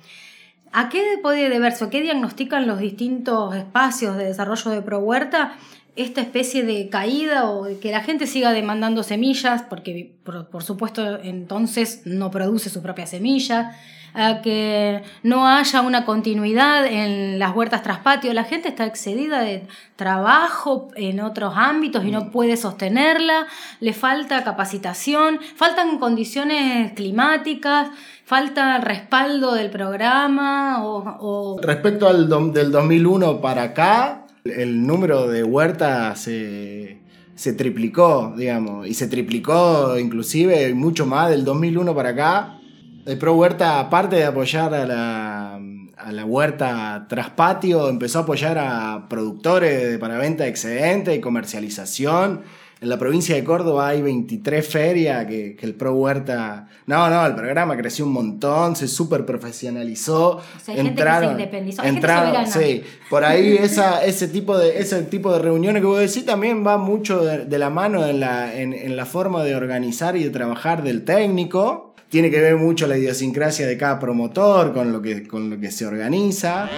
¿A 0.77 0.89
qué 0.89 1.21
puede 1.23 1.49
deberse 1.49 1.85
o 1.85 1.89
qué 1.89 2.03
diagnostican 2.03 2.67
los 2.67 2.81
distintos 2.81 3.55
espacios 3.55 4.17
de 4.17 4.25
desarrollo 4.25 4.73
de 4.73 4.83
ProHuerta 4.83 5.55
esta 5.95 6.21
especie 6.21 6.65
de 6.65 6.89
caída 6.89 7.49
o 7.49 7.69
que 7.81 7.93
la 7.93 8.01
gente 8.01 8.27
siga 8.27 8.53
demandando 8.53 9.05
semillas, 9.05 9.63
porque 9.63 10.17
por, 10.25 10.65
supuesto 10.65 11.21
entonces 11.23 12.03
no 12.07 12.33
produce 12.33 12.71
su 12.71 12.83
propia 12.83 13.07
semilla, 13.07 13.79
a 14.15 14.41
que 14.41 15.03
no 15.23 15.47
haya 15.47 15.83
una 15.83 16.05
continuidad 16.05 16.87
en 16.87 17.39
las 17.39 17.55
huertas 17.55 17.83
traspatio. 17.83 18.33
La 18.33 18.45
gente 18.45 18.69
está 18.69 18.87
excedida 18.87 19.41
de 19.41 19.67
trabajo 19.97 20.89
en 20.97 21.21
otros 21.21 21.55
ámbitos 21.57 22.05
y 22.05 22.11
no 22.11 22.31
puede 22.31 22.57
sostenerla, 22.57 23.47
le 23.81 23.93
falta 23.93 24.43
capacitación, 24.45 25.41
faltan 25.57 25.99
condiciones 25.99 26.93
climáticas, 26.93 27.89
falta 28.25 28.79
respaldo 28.79 29.55
del 29.55 29.71
programa 29.71 30.85
o... 30.85 31.59
Respecto 31.61 32.09
al 32.09 32.29
del 32.53 32.71
2001 32.71 33.41
para 33.41 33.63
acá, 33.65 34.25
el 34.45 34.87
número 34.87 35.27
de 35.27 35.43
huertas 35.43 36.21
se, 36.21 37.53
triplicó, 37.57 38.35
digamos, 38.37 38.87
y 38.87 38.95
se 38.95 39.09
triplicó 39.09 39.99
inclusive 39.99 40.73
mucho 40.75 41.07
más 41.07 41.31
del 41.31 41.45
2001 41.45 41.95
para 41.95 42.11
acá. 42.11 42.59
El 43.07 43.19
Pro 43.19 43.35
Huerta, 43.35 43.81
aparte 43.81 44.17
de 44.17 44.25
apoyar 44.25 44.73
a 44.75 44.87
la, 44.87 45.55
a 45.55 46.13
la 46.13 46.25
huerta 46.25 47.07
traspatio, 47.09 47.89
empezó 47.89 48.21
a 48.21 48.23
apoyar 48.23 48.59
a 48.59 49.07
productores 49.09 49.99
para 49.99 50.19
venta 50.19 50.45
de 50.45 50.51
excedente 50.51 51.15
y 51.15 51.21
comercialización 51.21 52.43
en 52.85 52.91
la 52.91 52.99
provincia 52.99 53.35
de 53.35 53.43
Córdoba 53.43 53.89
hay 53.89 54.03
23 54.03 54.69
ferias 54.69 55.25
que, 55.25 55.57
el 55.59 55.75
Pro 55.75 55.95
Huerta. 55.95 56.69
No, 56.87 57.09
no, 57.09 57.25
el 57.25 57.35
programa 57.35 57.79
creció 57.79 58.05
un 58.05 58.13
montón, 58.13 58.77
se 58.77 58.89
súper 58.89 59.25
profesionalizó. 59.25 60.43
entraron, 60.67 61.41
entraron, 61.83 62.47
sí. 62.47 62.83
Por 63.09 63.25
ahí 63.25 63.57
esa, 63.61 64.05
ese, 64.05 64.29
tipo 64.29 64.59
de, 64.59 64.79
ese 64.79 65.03
tipo 65.05 65.33
de 65.33 65.39
reuniones 65.39 65.81
que 65.81 65.87
vos 65.87 65.99
decís 65.99 66.27
también 66.27 66.67
va 66.67 66.77
mucho 66.77 67.25
de, 67.25 67.59
la 67.59 67.71
mano 67.71 68.05
en 68.07 68.21
la, 68.21 68.55
en, 68.55 68.95
la 68.95 69.07
forma 69.07 69.43
de 69.45 69.57
organizar 69.57 70.15
y 70.17 70.25
de 70.25 70.29
trabajar 70.29 70.83
del 70.83 71.05
técnico. 71.05 71.94
Tiene 72.15 72.31
que 72.31 72.41
ver 72.41 72.55
mucho 72.55 72.87
la 72.87 72.97
idiosincrasia 72.97 73.67
de 73.67 73.77
cada 73.77 73.99
promotor 73.99 74.73
con 74.73 74.93
lo 74.93 75.03
que, 75.03 75.27
con 75.27 75.51
lo 75.51 75.59
que 75.59 75.73
se 75.73 75.85
organiza. 75.85 76.71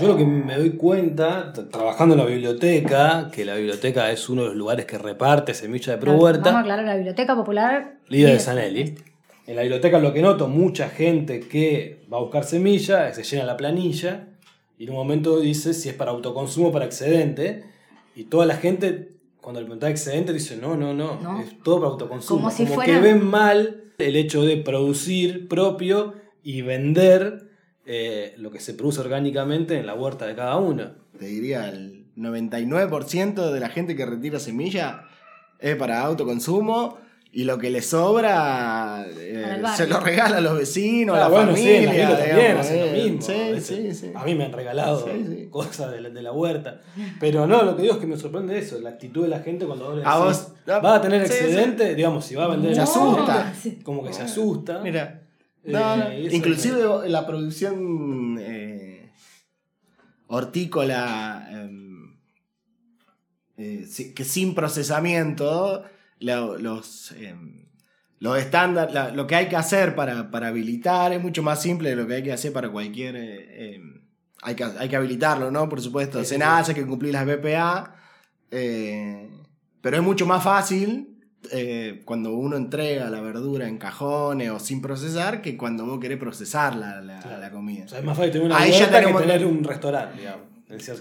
Yo 0.00 0.08
lo 0.08 0.16
que 0.16 0.24
me 0.24 0.56
doy 0.56 0.78
cuenta, 0.78 1.52
trabajando 1.52 2.14
en 2.14 2.20
la 2.20 2.24
biblioteca, 2.24 3.28
que 3.30 3.44
la 3.44 3.54
biblioteca 3.56 4.10
es 4.10 4.30
uno 4.30 4.44
de 4.44 4.48
los 4.48 4.56
lugares 4.56 4.86
que 4.86 4.96
reparte 4.96 5.52
semillas 5.52 5.88
de 5.88 5.98
pro 5.98 6.14
huerta. 6.14 6.40
Vamos 6.44 6.56
a 6.56 6.60
aclarar, 6.60 6.86
la 6.86 6.94
Biblioteca 6.94 7.36
Popular. 7.36 7.96
Líder 8.08 8.32
de 8.32 8.40
Sanelli. 8.40 8.94
En 9.46 9.54
la 9.54 9.60
biblioteca 9.60 9.98
lo 9.98 10.14
que 10.14 10.22
noto, 10.22 10.48
mucha 10.48 10.88
gente 10.88 11.40
que 11.40 12.00
va 12.10 12.16
a 12.16 12.20
buscar 12.22 12.44
semilla, 12.44 13.12
se 13.12 13.24
llena 13.24 13.44
la 13.44 13.58
planilla 13.58 14.28
y 14.78 14.84
en 14.84 14.88
un 14.88 14.96
momento 14.96 15.38
dice 15.38 15.74
si 15.74 15.90
es 15.90 15.94
para 15.94 16.12
autoconsumo 16.12 16.68
o 16.68 16.72
para 16.72 16.86
excedente. 16.86 17.64
Y 18.16 18.24
toda 18.24 18.46
la 18.46 18.56
gente, 18.56 19.11
cuando 19.42 19.60
le 19.60 19.66
pregunta 19.66 19.90
excedente, 19.90 20.32
dice 20.32 20.56
no, 20.56 20.76
no, 20.76 20.94
no, 20.94 21.40
es 21.40 21.58
todo 21.62 21.80
para 21.80 21.90
autoconsumo. 21.90 22.40
Como, 22.40 22.50
si 22.50 22.64
que 22.64 23.00
ven 23.00 23.26
mal 23.26 23.92
el 23.98 24.16
hecho 24.16 24.44
de 24.44 24.56
producir 24.56 25.48
propio 25.48 26.14
y 26.42 26.62
vender 26.62 27.50
eh, 27.84 28.34
lo 28.38 28.52
que 28.52 28.60
se 28.60 28.72
produce 28.72 29.00
orgánicamente 29.00 29.76
en 29.76 29.86
la 29.86 29.94
huerta 29.94 30.26
de 30.26 30.36
cada 30.36 30.56
uno. 30.56 30.92
Te 31.18 31.26
diría, 31.26 31.68
el 31.68 32.06
99% 32.16 33.50
de 33.50 33.60
la 33.60 33.68
gente 33.68 33.96
que 33.96 34.06
retira 34.06 34.38
semilla 34.38 35.08
es 35.58 35.74
para 35.76 36.02
autoconsumo 36.02 36.98
y 37.34 37.44
lo 37.44 37.58
que 37.58 37.70
le 37.70 37.80
sobra 37.80 39.06
eh, 39.08 39.62
se 39.74 39.86
lo 39.86 39.98
regala 40.00 40.36
a 40.36 40.40
los 40.42 40.58
vecinos, 40.58 41.16
a 41.16 41.20
la 41.20 41.28
bueno, 41.28 41.52
familia. 41.52 42.14
también 42.14 42.56
hacen 42.58 42.80
lo 42.80 42.92
mismo. 42.92 44.18
a 44.18 44.24
mí 44.24 44.34
me 44.34 44.44
han 44.44 44.52
regalado 44.52 45.08
cosas 45.48 45.92
de 45.92 46.22
la, 46.22 46.30
huerta. 46.30 46.82
Pero 47.18 47.46
no, 47.46 47.62
lo 47.62 47.74
que 47.74 47.82
digo 47.82 47.94
es 47.94 48.00
que 48.00 48.06
me 48.06 48.18
sorprende 48.18 48.58
eso, 48.58 48.78
la 48.80 48.90
actitud 48.90 49.22
de 49.22 49.28
la 49.28 49.40
gente 49.40 49.64
cuando 49.64 50.02
a 50.04 50.18
vos, 50.18 50.48
va 50.68 50.96
a 50.96 51.00
tener 51.00 51.22
excedente, 51.22 51.94
digamos, 51.94 52.26
si 52.26 52.34
va 52.34 52.44
a 52.44 52.48
vender... 52.48 52.74
Se 52.74 52.82
asusta. 52.82 53.54
Como 53.82 54.04
que 54.04 54.12
se 54.12 54.22
asusta. 54.22 54.80
Mira. 54.80 55.22
No, 55.64 56.12
inclusive 56.12 57.08
la 57.08 57.26
producción 57.26 58.36
eh, 58.40 59.10
hortícola 60.26 61.48
em, 61.50 62.16
eh, 63.56 63.86
que 64.14 64.24
sin 64.24 64.54
procesamiento, 64.54 65.84
los, 66.22 67.12
em, 67.12 67.66
los 68.18 68.38
estándares, 68.38 69.14
lo 69.14 69.26
que 69.26 69.34
hay 69.34 69.48
que 69.48 69.56
hacer 69.56 69.94
para, 69.94 70.28
habilitar 70.30 71.12
es 71.12 71.22
mucho 71.22 71.42
más 71.42 71.60
simple 71.60 71.90
de 71.90 71.96
lo 71.96 72.06
que 72.06 72.14
hay 72.14 72.22
que 72.22 72.32
hacer 72.32 72.52
para 72.52 72.70
cualquier... 72.70 73.16
Eh, 73.16 73.74
em, 73.74 74.02
hay, 74.42 74.56
que, 74.56 74.64
hay 74.64 74.88
que 74.88 74.96
habilitarlo, 74.96 75.50
¿no? 75.50 75.68
Por 75.68 75.80
supuesto, 75.80 76.24
se 76.24 76.36
nace, 76.36 76.72
hay 76.72 76.74
que 76.74 76.86
cumplir 76.86 77.12
las 77.12 77.24
BPA, 77.24 77.94
pero 78.50 79.96
es 79.96 80.02
mucho 80.02 80.26
más 80.26 80.42
fácil 80.42 81.12
eh, 81.50 82.02
cuando 82.04 82.34
uno 82.34 82.56
entrega 82.56 83.10
la 83.10 83.20
verdura 83.20 83.66
en 83.66 83.76
cajones 83.76 84.50
o 84.50 84.60
sin 84.60 84.80
procesar 84.80 85.42
que 85.42 85.56
cuando 85.56 85.84
vos 85.84 85.98
querés 85.98 86.18
procesar 86.18 86.76
la, 86.76 87.00
la, 87.00 87.50
comida. 87.50 87.84
O 87.84 87.88
sea, 87.88 87.98
es 87.98 88.04
más 88.04 88.16
fácil 88.16 88.32
tener 88.32 88.46
una 88.46 88.58
Ahí 88.58 88.70
ya 88.70 88.88
que 88.88 89.12
tener 89.12 89.44
un 89.44 89.64
restaurante, 89.64 90.20
digamos. 90.20 90.51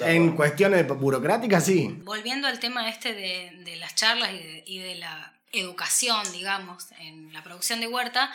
En, 0.02 0.36
cuestiones 0.36 0.88
burocráticas, 0.88 1.66
sí. 1.66 2.00
Volviendo 2.04 2.48
al 2.48 2.60
tema 2.60 2.90
este 2.90 3.14
de, 3.14 3.52
de 3.64 3.76
las 3.78 3.96
charlas 3.96 4.32
y 4.34 4.38
de, 4.38 4.64
y 4.66 4.80
de 4.80 4.96
la 4.96 5.34
educación, 5.52 6.20
digamos, 6.34 6.88
en 7.00 7.32
la 7.34 7.44
producción 7.44 7.80
de 7.80 7.88
huerta, 7.88 8.32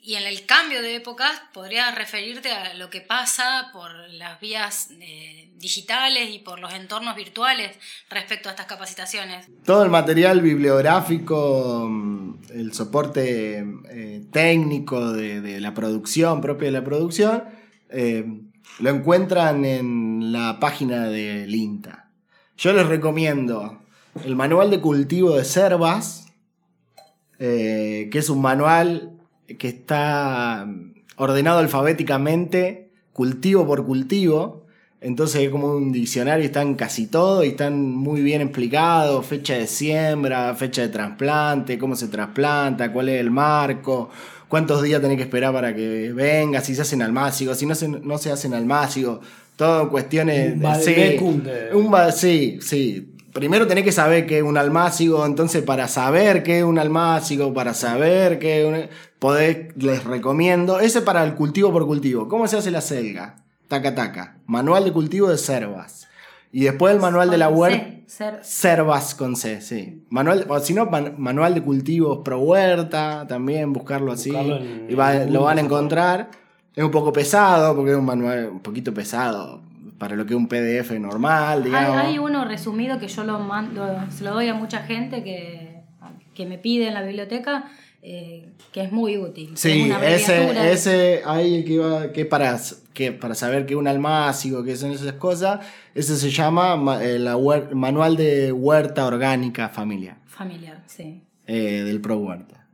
y 0.00 0.14
en 0.14 0.24
el 0.24 0.46
cambio 0.46 0.80
de 0.80 0.96
épocas 0.96 1.42
podrías 1.52 1.94
referirte 1.94 2.50
a 2.50 2.74
lo 2.74 2.88
que 2.88 3.00
pasa 3.00 3.68
por 3.72 3.90
las 4.12 4.40
vías 4.40 4.90
eh, 5.00 5.50
digitales 5.56 6.30
y 6.30 6.38
por 6.38 6.60
los 6.60 6.72
entornos 6.72 7.16
virtuales 7.16 7.76
respecto 8.08 8.48
a 8.48 8.52
estas 8.52 8.66
capacitaciones. 8.66 9.48
Todo 9.64 9.82
el 9.82 9.90
material 9.90 10.40
bibliográfico, 10.40 11.90
el 12.54 12.72
soporte 12.72 13.66
eh, 13.90 14.22
técnico 14.30 15.12
de, 15.12 15.60
la 15.60 15.74
producción, 15.74 16.40
propia 16.40 16.66
de 16.66 16.72
la 16.72 16.84
producción, 16.84 17.44
eh, 17.90 18.24
lo 18.78 18.90
encuentran 18.90 19.64
en 19.64 20.32
la 20.32 20.58
página 20.60 21.08
del 21.08 21.54
INTA. 21.54 22.10
Yo 22.56 22.72
les 22.72 22.86
recomiendo 22.86 23.80
el 24.24 24.36
manual 24.36 24.70
de 24.70 24.80
cultivo 24.80 25.36
de 25.36 25.44
Cervas, 25.44 26.26
que 27.38 28.10
es 28.12 28.30
un 28.30 28.40
manual 28.40 29.12
que 29.58 29.68
está 29.68 30.66
ordenado 31.16 31.60
alfabéticamente, 31.60 32.90
cultivo 33.12 33.66
por 33.66 33.84
cultivo. 33.86 34.66
Entonces 35.00 35.42
es 35.42 35.50
como 35.50 35.76
un 35.76 35.92
diccionario, 35.92 36.44
están 36.44 36.74
casi 36.74 37.06
todo 37.06 37.44
y 37.44 37.50
están 37.50 37.80
muy 37.80 38.20
bien 38.20 38.40
explicados, 38.40 39.24
fecha 39.24 39.54
de 39.54 39.68
siembra, 39.68 40.52
fecha 40.56 40.82
de 40.82 40.88
trasplante, 40.88 41.78
cómo 41.78 41.94
se 41.94 42.08
trasplanta, 42.08 42.92
cuál 42.92 43.08
es 43.08 43.20
el 43.20 43.30
marco, 43.30 44.10
cuántos 44.48 44.82
días 44.82 45.00
tenés 45.00 45.16
que 45.16 45.24
esperar 45.24 45.52
para 45.52 45.74
que 45.74 46.12
venga, 46.12 46.60
si 46.60 46.74
se 46.74 46.82
hacen 46.82 47.02
almácigos, 47.02 47.58
si 47.58 47.66
no 47.66 47.74
se, 47.74 47.88
no 47.88 48.18
se 48.18 48.32
hacen 48.32 48.54
almácigos, 48.54 49.20
todo 49.56 49.90
cuestiones... 49.90 50.54
Un 50.54 50.74
sí, 50.80 51.18
un, 51.72 52.12
sí, 52.12 52.58
sí, 52.60 53.14
primero 53.32 53.66
tenés 53.66 53.84
que 53.84 53.92
saber 53.92 54.26
qué 54.26 54.38
es 54.38 54.42
un 54.42 54.56
almácigo, 54.56 55.24
entonces 55.24 55.62
para 55.62 55.88
saber 55.88 56.42
qué 56.42 56.58
es 56.58 56.64
un 56.64 56.78
almácigo, 56.78 57.54
para 57.54 57.74
saber 57.74 58.38
qué 58.38 58.60
es 58.60 58.66
un... 58.66 58.88
Podés, 59.18 59.76
les 59.76 60.04
recomiendo, 60.04 60.78
ese 60.80 61.02
para 61.02 61.24
el 61.24 61.34
cultivo 61.34 61.72
por 61.72 61.86
cultivo. 61.86 62.28
¿Cómo 62.28 62.46
se 62.46 62.56
hace 62.56 62.70
la 62.70 62.80
selga? 62.80 63.36
Taca 63.66 63.94
taca. 63.94 64.38
Manual 64.46 64.84
de 64.84 64.92
cultivo 64.92 65.28
de 65.28 65.38
cervas. 65.38 66.06
Y 66.52 66.64
después 66.64 66.94
el 66.94 67.00
manual 67.00 67.30
de 67.30 67.38
la 67.38 67.48
huerta. 67.48 67.94
Cervas 68.42 69.14
con 69.14 69.36
C, 69.36 69.60
sí. 69.60 70.06
Manual, 70.08 70.46
o 70.48 70.58
si 70.60 70.72
no, 70.72 70.86
manual 70.86 71.54
de 71.54 71.62
cultivos 71.62 72.20
pro 72.24 72.40
huerta, 72.40 73.26
también 73.28 73.72
buscarlo 73.72 74.12
así. 74.12 74.30
y 74.88 74.92
lo 74.92 75.42
van 75.42 75.58
a 75.58 75.60
encontrar. 75.60 76.30
Es 76.74 76.84
un 76.84 76.90
poco 76.90 77.12
pesado, 77.12 77.74
porque 77.74 77.90
es 77.90 77.96
un 77.96 78.04
manual 78.04 78.48
un 78.52 78.60
poquito 78.60 78.94
pesado 78.94 79.62
para 79.98 80.14
lo 80.14 80.24
que 80.24 80.32
es 80.32 80.38
un 80.38 80.46
PDF 80.46 80.92
normal, 80.92 81.64
digamos. 81.64 81.96
Hay, 81.96 82.18
uno 82.18 82.44
resumido 82.44 82.98
que 82.98 83.08
yo 83.08 83.24
lo 83.24 83.40
mando, 83.40 83.84
se 84.10 84.24
lo 84.24 84.32
doy 84.32 84.48
a 84.48 84.54
mucha 84.54 84.80
gente 84.84 85.24
que, 85.24 85.82
que 86.34 86.46
me 86.46 86.56
pide 86.56 86.86
en 86.88 86.94
la 86.94 87.02
biblioteca, 87.02 87.64
eh, 88.02 88.48
que 88.72 88.82
es 88.82 88.92
muy 88.92 89.16
útil. 89.18 89.50
Es 89.54 89.60
Sí, 89.60 89.90
abreviatura. 89.90 90.70
ese, 90.70 91.18
ese 91.18 91.22
ahí 91.26 91.64
que 91.64 91.72
iba, 91.74 92.12
que 92.12 92.24
para, 92.24 92.58
que 92.94 93.12
para 93.12 93.34
saber 93.34 93.66
que 93.66 93.76
un 93.76 93.86
almácigo, 93.88 94.62
que 94.64 94.76
son 94.76 94.92
esas 94.92 95.12
cosas, 95.14 95.60
ese 95.94 96.16
se 96.16 96.30
llama 96.30 96.76
ma- 96.76 97.04
eh, 97.04 97.18
Manual 97.74 98.16
de 98.16 98.52
Huerta 98.52 99.06
Orgánica 99.06 99.68
Familiar, 99.68 100.18
Familiar, 100.26 100.82
sí. 100.86 101.22
eh, 101.46 101.82
del 101.84 102.00
Pro 102.00 102.18
Huerta. 102.18 102.66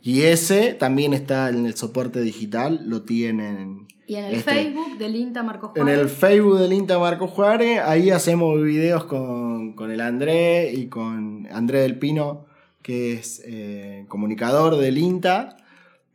Y 0.00 0.22
ese 0.22 0.74
también 0.74 1.12
está 1.12 1.48
en 1.50 1.66
el 1.66 1.74
soporte 1.74 2.20
digital, 2.20 2.80
lo 2.86 3.02
tienen. 3.02 3.88
Y 4.06 4.14
en 4.14 4.24
el 4.26 4.34
este, 4.36 4.52
Facebook 4.52 4.96
del 4.96 5.16
INTA 5.16 5.42
Marco 5.42 5.72
En 5.76 5.82
Juárez. 5.82 6.00
el 6.00 6.08
Facebook 6.08 6.58
del 6.60 6.72
INTA 6.72 6.98
Marco 6.98 7.26
Juárez, 7.26 7.80
ahí 7.84 8.08
hacemos 8.10 8.62
videos 8.62 9.04
con, 9.04 9.74
con 9.74 9.90
el 9.90 10.00
André 10.00 10.72
y 10.72 10.86
con 10.86 11.46
André 11.52 11.80
del 11.80 11.98
Pino, 11.98 12.46
que 12.88 13.12
es 13.12 13.42
eh, 13.44 14.06
comunicador 14.08 14.78
del 14.78 14.96
INTA. 14.96 15.58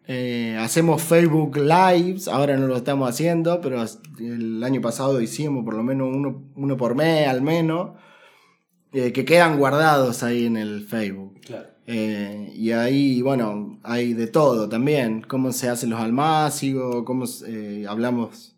Eh, 0.07 0.57
hacemos 0.59 1.03
Facebook 1.03 1.55
Lives, 1.55 2.27
ahora 2.27 2.57
no 2.57 2.65
lo 2.65 2.75
estamos 2.75 3.07
haciendo, 3.07 3.61
pero 3.61 3.85
el 4.17 4.63
año 4.63 4.81
pasado 4.81 5.21
hicimos 5.21 5.63
por 5.63 5.75
lo 5.75 5.83
menos 5.83 6.07
uno, 6.11 6.45
uno 6.55 6.75
por 6.75 6.95
mes 6.95 7.27
al 7.27 7.43
menos, 7.43 7.91
eh, 8.91 9.11
que 9.11 9.23
quedan 9.23 9.59
guardados 9.59 10.23
ahí 10.23 10.47
en 10.47 10.57
el 10.57 10.83
Facebook. 10.83 11.41
Claro. 11.41 11.67
Eh, 11.85 12.51
y 12.55 12.71
ahí, 12.71 13.21
bueno, 13.21 13.79
hay 13.83 14.15
de 14.15 14.25
todo 14.25 14.67
también. 14.67 15.21
Cómo 15.21 15.51
se 15.51 15.69
hacen 15.69 15.91
los 15.91 15.99
almácigos, 15.99 17.03
cómo 17.05 17.25
eh, 17.45 17.85
hablamos 17.87 18.55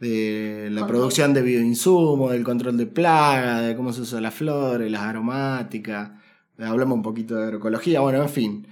de 0.00 0.68
la 0.70 0.82
Control. 0.82 0.98
producción 0.98 1.32
de 1.32 1.40
bioinsumos, 1.40 2.30
del 2.30 2.44
control 2.44 2.76
de 2.76 2.84
plagas, 2.84 3.66
de 3.66 3.74
cómo 3.74 3.94
se 3.94 4.02
usan 4.02 4.22
las 4.22 4.34
flores, 4.34 4.92
las 4.92 5.00
aromáticas. 5.00 6.10
Hablamos 6.58 6.96
un 6.96 7.02
poquito 7.02 7.36
de 7.36 7.44
agroecología, 7.44 8.00
bueno, 8.00 8.22
en 8.22 8.28
fin. 8.28 8.66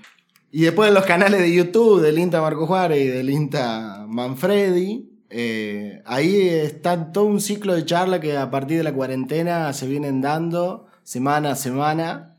Y 0.51 0.63
después 0.63 0.89
en 0.89 0.95
los 0.95 1.07
canales 1.07 1.41
de 1.41 1.53
YouTube 1.53 2.03
del 2.03 2.19
INTA 2.19 2.41
Marco 2.41 2.67
Juárez 2.67 3.03
y 3.05 3.09
del 3.09 3.31
INTA 3.31 4.05
Manfredi, 4.07 5.13
eh, 5.31 6.03
ahí 6.05 6.47
está 6.47 7.11
todo 7.11 7.25
un 7.25 7.41
ciclo 7.41 7.75
de 7.75 7.87
charla 7.87 8.21
que 8.21 8.37
a 8.37 8.51
partir 8.51 8.77
de 8.77 8.85
la 8.85 8.93
cuarentena 8.93 9.73
se 9.73 9.87
vienen 9.87 10.21
dando 10.21 10.89
semana 11.05 11.53
a 11.53 11.57
semana 11.57 12.37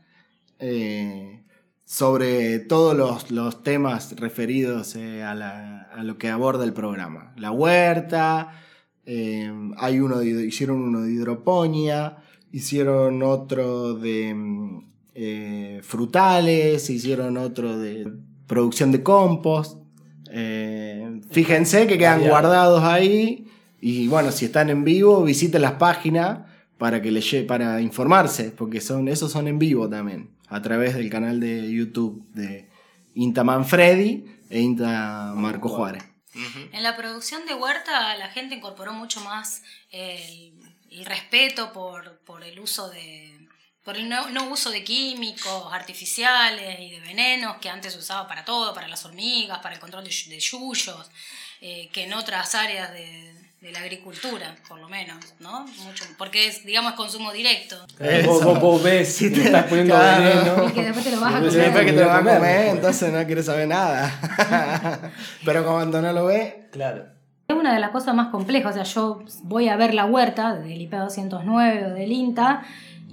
eh, 0.60 1.42
sobre 1.84 2.60
todos 2.60 3.28
los, 3.32 3.62
temas 3.64 4.14
referidos 4.14 4.94
eh, 4.94 5.24
a, 5.24 6.02
lo 6.04 6.18
que 6.18 6.30
aborda 6.30 6.62
el 6.62 6.72
programa. 6.72 7.32
La 7.36 7.50
huerta, 7.50 8.60
hay 9.04 10.00
uno 10.00 10.22
hicieron 10.22 10.80
uno 10.80 11.00
de 11.00 11.10
hidroponía, 11.10 12.18
hicieron 12.52 13.24
otro 13.24 13.94
de 13.94 14.34
mm, 14.34 14.93
eh, 15.14 15.80
frutales, 15.82 16.90
hicieron 16.90 17.36
otro 17.36 17.78
de 17.78 18.12
producción 18.46 18.92
de 18.92 19.02
compost. 19.02 19.78
Eh, 20.30 21.20
fíjense 21.30 21.86
que 21.86 21.96
quedan 21.96 22.26
guardados 22.26 22.82
ahí 22.82 23.46
y 23.80 24.08
bueno, 24.08 24.32
si 24.32 24.46
están 24.46 24.70
en 24.70 24.82
vivo, 24.82 25.22
visiten 25.22 25.62
las 25.62 25.74
páginas 25.74 26.40
para 26.78 27.00
que 27.00 27.10
les 27.10 27.44
para 27.44 27.80
informarse, 27.80 28.50
porque 28.50 28.80
son 28.80 29.08
esos 29.08 29.30
son 29.30 29.46
en 29.46 29.58
vivo 29.58 29.88
también, 29.88 30.30
a 30.48 30.60
través 30.62 30.94
del 30.94 31.08
canal 31.10 31.38
de 31.38 31.70
YouTube 31.70 32.24
de 32.32 32.68
Inta 33.14 33.44
Manfredi 33.44 34.24
e 34.50 34.60
Inta 34.60 35.32
Marco 35.36 35.68
Juárez. 35.68 36.02
En 36.72 36.82
la 36.82 36.96
producción 36.96 37.46
de 37.46 37.54
huerta 37.54 38.16
la 38.16 38.28
gente 38.28 38.56
incorporó 38.56 38.92
mucho 38.92 39.20
más 39.20 39.62
el, 39.92 40.54
el 40.90 41.04
respeto 41.04 41.72
por, 41.72 42.18
por 42.24 42.42
el 42.42 42.58
uso 42.58 42.88
de 42.90 43.43
por 43.84 43.96
el 43.96 44.08
no, 44.08 44.28
no 44.30 44.44
uso 44.48 44.70
de 44.70 44.82
químicos 44.82 45.72
artificiales 45.72 46.80
y 46.80 46.90
de 46.90 47.00
venenos 47.00 47.56
que 47.60 47.68
antes 47.68 47.92
se 47.92 47.98
usaba 47.98 48.26
para 48.26 48.44
todo, 48.44 48.72
para 48.74 48.88
las 48.88 49.04
hormigas, 49.04 49.58
para 49.58 49.74
el 49.74 49.80
control 49.80 50.04
de, 50.04 50.10
de 50.28 50.40
yuyos, 50.40 51.10
eh, 51.60 51.88
que 51.92 52.04
en 52.04 52.14
otras 52.14 52.54
áreas 52.54 52.92
de, 52.92 53.34
de 53.60 53.72
la 53.72 53.80
agricultura, 53.80 54.56
por 54.68 54.78
lo 54.78 54.88
menos, 54.88 55.16
¿no? 55.40 55.66
Mucho, 55.84 56.04
porque 56.18 56.46
es, 56.48 56.64
digamos, 56.64 56.92
consumo 56.94 57.32
directo. 57.32 57.86
Eso. 58.00 58.28
Vos, 58.30 58.44
vos- 58.44 58.60
vos 58.60 58.82
ves 58.82 59.18
que 59.18 59.30
te- 59.30 59.44
estás 59.44 59.64
poniendo 59.64 59.94
claro. 59.94 60.22
veneno. 60.24 60.68
Y 60.68 60.72
que 60.72 60.82
después 60.82 61.04
te 61.04 61.10
lo 61.12 61.20
vas 61.20 61.34
a 61.34 61.38
comer. 61.38 61.52
Después 61.52 61.84
que 61.86 61.92
te 61.92 62.00
lo 62.00 62.06
vas 62.08 62.26
a 62.26 62.34
comer, 62.34 62.66
entonces 62.68 63.12
no 63.12 63.26
quieres 63.26 63.46
saber 63.46 63.68
nada. 63.68 65.12
Pero 65.44 65.64
cuando 65.64 66.00
no 66.02 66.12
lo 66.12 66.26
ve, 66.26 66.68
Claro. 66.72 67.06
Es 67.46 67.54
una 67.54 67.74
de 67.74 67.78
las 67.80 67.90
cosas 67.90 68.14
más 68.14 68.28
complejas, 68.30 68.70
o 68.70 68.74
sea, 68.74 68.82
yo 68.84 69.22
voy 69.42 69.68
a 69.68 69.76
ver 69.76 69.92
la 69.92 70.06
huerta 70.06 70.54
del 70.54 70.80
IP 70.80 70.92
209 70.94 71.86
o 71.86 71.90
del 71.90 72.10
INTA 72.10 72.62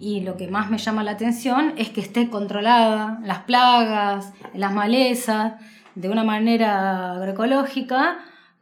y 0.01 0.21
lo 0.21 0.35
que 0.35 0.47
más 0.47 0.69
me 0.71 0.79
llama 0.79 1.03
la 1.03 1.11
atención 1.11 1.73
es 1.77 1.89
que 1.91 2.01
esté 2.01 2.29
controlada 2.29 3.19
las 3.23 3.39
plagas, 3.43 4.33
las 4.55 4.73
malezas, 4.73 5.53
de 5.95 6.09
una 6.09 6.23
manera 6.23 7.13
agroecológica, 7.13 8.17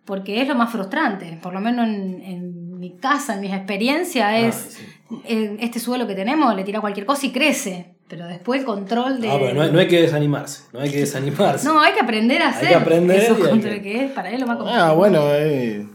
porque 0.06 0.42
es 0.42 0.48
lo 0.48 0.56
más 0.56 0.72
frustrante, 0.72 1.40
por 1.42 1.54
lo 1.54 1.62
menos 1.62 1.88
en, 1.88 2.22
en 2.22 2.80
mi 2.80 2.98
casa, 2.98 3.36
en 3.36 3.42
mi 3.42 3.54
experiencia, 3.54 4.38
es 4.40 4.80
eh, 5.26 5.56
este 5.62 5.80
suelo 5.80 6.08
que 6.08 6.16
tenemos, 6.16 6.54
le 6.56 6.64
tira 6.64 6.82
cualquier 6.82 7.06
cosa 7.06 7.26
y 7.28 7.32
crece, 7.32 7.94
pero 8.08 8.26
después 8.28 8.60
el 8.62 8.66
control 8.66 9.22
de... 9.22 9.30
Ah, 9.30 9.38
pero 9.40 9.54
no, 9.54 9.62
hay- 9.62 9.72
no 9.72 9.80
hay 9.80 9.88
que 9.88 10.02
desanimarse. 10.02 10.64
No 10.74 10.80
hay 10.80 10.90
que 10.90 11.00
desanimarse. 11.02 11.66
No, 11.68 11.80
hay 11.80 11.94
que 11.94 12.00
aprender 12.02 12.42
a 12.42 12.48
Hay 12.50 12.54
hacer 12.56 12.68
que 12.70 12.76
aprender 12.76 13.22
esos 13.22 13.40
y 13.40 13.44
hay 13.44 13.60
que- 13.60 13.82
que 13.82 14.06
es 14.06 14.12
para 14.12 14.30
él 14.32 14.42
lo 14.42 14.48
más 14.48 14.58
complejo. 14.58 14.82
Ah, 14.84 14.94
bueno, 14.94 15.22
eh, 15.36 15.88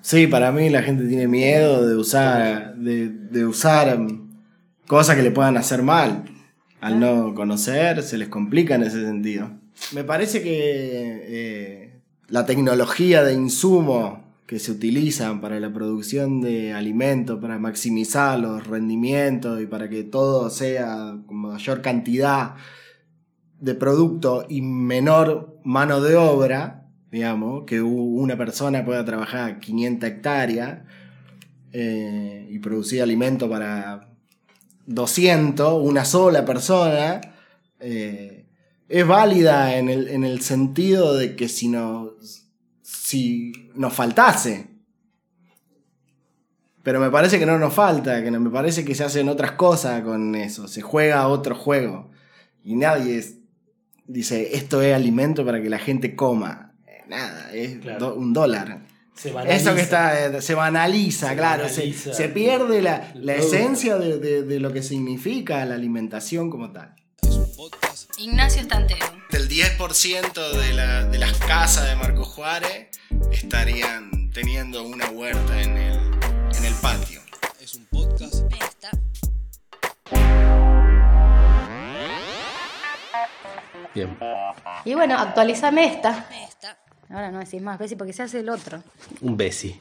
sí, 0.00 0.26
para 0.26 0.50
mí 0.52 0.70
la 0.70 0.82
gente 0.82 1.06
tiene 1.06 1.28
miedo 1.28 1.86
de 1.86 1.94
usar, 1.96 2.74
de, 2.76 3.08
de 3.10 3.44
usar 3.44 3.98
cosas 4.90 5.14
que 5.14 5.22
le 5.22 5.30
puedan 5.30 5.56
hacer 5.56 5.84
mal. 5.84 6.24
Al 6.80 6.98
no 6.98 7.32
conocer, 7.32 8.02
se 8.02 8.18
les 8.18 8.26
complica 8.26 8.74
en 8.74 8.82
ese 8.82 9.00
sentido. 9.04 9.48
Me 9.92 10.02
parece 10.02 10.42
que 10.42 10.50
eh, 10.52 12.00
la 12.26 12.44
tecnología 12.44 13.22
de 13.22 13.32
insumo 13.32 14.34
que 14.48 14.58
se 14.58 14.72
utilizan 14.72 15.40
para 15.40 15.60
la 15.60 15.72
producción 15.72 16.40
de 16.40 16.72
alimentos, 16.72 17.38
para 17.40 17.56
maximizar 17.60 18.40
los 18.40 18.66
rendimientos 18.66 19.62
y 19.62 19.66
para 19.66 19.88
que 19.88 20.02
todo 20.02 20.50
sea 20.50 21.16
con 21.24 21.36
mayor 21.36 21.82
cantidad 21.82 22.56
de 23.60 23.76
producto 23.76 24.44
y 24.48 24.60
menor 24.60 25.60
mano 25.62 26.00
de 26.00 26.16
obra, 26.16 26.88
digamos, 27.12 27.62
que 27.64 27.80
una 27.80 28.36
persona 28.36 28.84
pueda 28.84 29.04
trabajar 29.04 29.60
500 29.60 30.10
hectáreas 30.10 30.80
eh, 31.72 32.48
y 32.50 32.58
producir 32.58 33.02
alimento 33.02 33.48
para 33.48 34.09
200, 34.94 35.80
una 35.82 36.04
sola 36.04 36.44
persona, 36.44 37.20
eh, 37.78 38.46
es 38.88 39.06
válida 39.06 39.76
en 39.76 39.88
el, 39.88 40.08
en 40.08 40.24
el 40.24 40.40
sentido 40.42 41.14
de 41.16 41.36
que 41.36 41.48
si, 41.48 41.68
no, 41.68 42.10
si 42.82 43.70
nos 43.76 43.92
faltase, 43.94 44.66
pero 46.82 46.98
me 46.98 47.10
parece 47.10 47.38
que 47.38 47.46
no 47.46 47.58
nos 47.58 47.72
falta, 47.74 48.22
que 48.22 48.30
no, 48.30 48.40
me 48.40 48.50
parece 48.50 48.84
que 48.84 48.94
se 48.94 49.04
hacen 49.04 49.28
otras 49.28 49.52
cosas 49.52 50.02
con 50.02 50.34
eso, 50.34 50.66
se 50.66 50.80
juega 50.82 51.28
otro 51.28 51.54
juego. 51.54 52.10
Y 52.64 52.74
nadie 52.74 53.18
es- 53.18 53.36
dice, 54.06 54.56
esto 54.56 54.82
es 54.82 54.94
alimento 54.94 55.44
para 55.44 55.62
que 55.62 55.68
la 55.70 55.78
gente 55.78 56.16
coma. 56.16 56.74
Eh, 56.86 57.04
Nada, 57.08 57.52
es 57.52 57.78
Claro. 57.78 58.06
do- 58.06 58.14
un 58.16 58.32
dólar. 58.32 58.80
Se 59.20 59.30
banaliza. 59.32 59.56
Eso 59.56 59.74
que 59.74 59.82
está, 59.82 60.26
eh, 60.26 60.40
se 60.42 60.54
banaliza, 60.54 61.28
Se 61.30 61.36
claro. 61.36 61.64
banaliza. 61.64 62.14
Se, 62.14 62.14
se 62.14 62.28
pierde 62.28 62.80
la, 62.80 63.10
la 63.14 63.34
esencia 63.34 63.96
de, 63.98 64.18
de- 64.18 64.42
de 64.44 64.60
lo 64.60 64.72
que 64.72 64.82
significa 64.82 65.64
la 65.66 65.74
alimentación 65.74 66.48
como 66.50 66.72
tal. 66.72 66.94
Ignacio 68.18 68.62
Estantero. 68.62 69.04
El 69.30 69.48
10% 69.48 70.52
de, 70.52 70.72
la- 70.72 71.04
de 71.04 71.18
las 71.18 71.38
casas 71.38 71.86
de 71.88 71.96
Marco 71.96 72.24
Juárez 72.24 72.88
estarían 73.32 74.30
teniendo 74.32 74.84
una 74.84 75.08
huerta 75.10 75.60
en 75.62 75.76
el, 75.76 75.98
en 76.56 76.64
el 76.64 76.74
patio. 76.80 77.20
Es 77.60 77.74
un 77.74 77.84
podcast 77.86 78.42
Bien. 83.94 84.16
Y 84.84 84.94
bueno, 84.94 85.18
actualizame 85.18 85.86
esta. 85.94 86.26
Ahora 87.10 87.30
no 87.30 87.40
decís 87.40 87.60
más 87.60 87.78
veces 87.78 87.98
porque 87.98 88.12
se 88.12 88.22
hace 88.22 88.40
el 88.40 88.48
otro. 88.48 88.82
Un 89.20 89.36
besi. 89.36 89.80